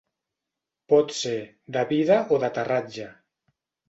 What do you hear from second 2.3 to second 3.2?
o d'aterratge.